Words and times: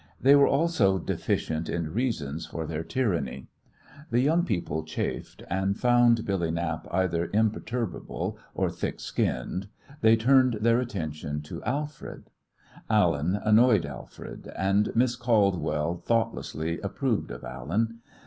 They 0.19 0.35
were 0.35 0.47
also 0.47 0.97
deficient 0.97 1.69
in 1.69 1.93
reasons 1.93 2.47
for 2.47 2.65
their 2.65 2.81
tyranny. 2.81 3.49
The 4.09 4.19
young 4.21 4.45
people 4.45 4.81
chafed, 4.83 5.43
and, 5.47 5.77
finding 5.77 6.25
Billy 6.25 6.49
Knapp 6.49 6.87
either 6.91 7.29
imperturbable 7.31 8.35
or 8.55 8.71
thick 8.71 8.99
skinned, 8.99 9.67
they 10.01 10.15
turned 10.15 10.55
their 10.55 10.79
attention 10.79 11.43
to 11.43 11.63
Alfred. 11.65 12.31
Allen 12.89 13.35
annoyed 13.43 13.85
Alfred, 13.85 14.51
and 14.57 14.89
Miss 14.95 15.15
Caldwell 15.15 15.97
thoughtlessly 15.97 16.79
approved 16.79 17.29
of 17.29 17.43
Allen. 17.43 17.99